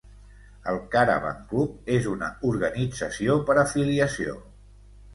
El 0.71 0.79
Caravan 0.95 1.43
Club 1.51 1.93
és 1.97 2.09
una 2.15 2.31
organització 2.55 3.39
per 3.51 3.61
afiliació. 3.69 4.39